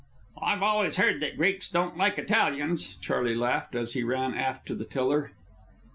"I've 0.41 0.63
always 0.63 0.97
heard 0.97 1.19
that 1.19 1.37
Greeks 1.37 1.67
don't 1.69 1.95
like 1.95 2.17
Italians," 2.17 2.95
Charley 3.01 3.35
laughed, 3.35 3.75
as 3.75 3.93
he 3.93 4.01
ran 4.01 4.33
aft 4.33 4.65
to 4.69 4.73
the 4.73 4.83
tiller. 4.85 5.33